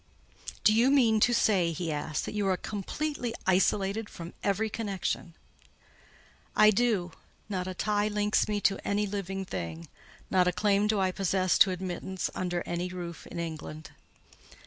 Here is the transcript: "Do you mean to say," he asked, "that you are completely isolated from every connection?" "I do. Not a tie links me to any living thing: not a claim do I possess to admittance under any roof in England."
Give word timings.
"Do 0.63 0.73
you 0.73 0.89
mean 0.89 1.19
to 1.19 1.31
say," 1.31 1.71
he 1.71 1.91
asked, 1.91 2.25
"that 2.25 2.33
you 2.33 2.47
are 2.47 2.57
completely 2.57 3.35
isolated 3.45 4.09
from 4.09 4.33
every 4.43 4.67
connection?" 4.67 5.35
"I 6.55 6.71
do. 6.71 7.11
Not 7.47 7.67
a 7.67 7.75
tie 7.75 8.07
links 8.07 8.47
me 8.47 8.61
to 8.61 8.79
any 8.83 9.05
living 9.05 9.45
thing: 9.45 9.89
not 10.31 10.47
a 10.47 10.51
claim 10.51 10.87
do 10.87 10.99
I 10.99 11.11
possess 11.11 11.59
to 11.59 11.69
admittance 11.69 12.31
under 12.33 12.63
any 12.65 12.89
roof 12.89 13.27
in 13.27 13.37
England." 13.37 13.91